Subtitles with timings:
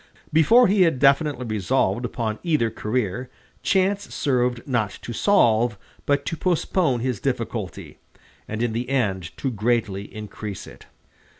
[0.33, 3.29] Before he had definitely resolved upon either career,
[3.61, 5.77] chance served not to solve,
[6.07, 7.99] but to postpone his difficulty,
[8.47, 10.87] and in the end to greatly increase it.